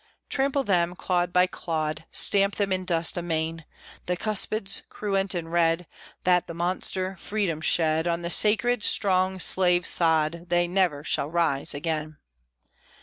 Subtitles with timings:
[0.29, 3.65] Trample them, clod by clod, Stamp them in dust amain!
[4.07, 5.85] The cuspids, cruent and red,
[6.23, 11.75] That the Monster, Freedom, shed On the sacred, strong Slave Sod They never shall rise
[11.75, 12.17] again!